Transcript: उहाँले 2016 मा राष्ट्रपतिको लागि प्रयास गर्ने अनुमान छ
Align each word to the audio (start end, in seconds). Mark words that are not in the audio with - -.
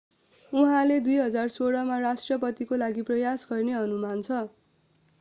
उहाँले 0.51 0.95
2016 1.01 1.83
मा 1.83 1.99
राष्ट्रपतिको 1.99 2.75
लागि 2.77 3.01
प्रयास 3.05 3.47
गर्ने 3.49 3.79
अनुमान 3.79 4.21
छ 4.21 4.43